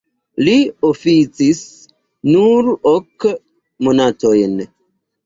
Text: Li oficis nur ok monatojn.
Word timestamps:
Li 0.45 0.53
oficis 0.87 1.59
nur 2.37 2.71
ok 2.93 3.29
monatojn. 3.89 4.57